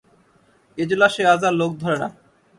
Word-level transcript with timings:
এজলাসে 0.77 1.23
আজ 1.33 1.41
আর 1.47 1.53
লোক 1.61 1.71
ধরে 1.81 1.97
না। 2.01 2.07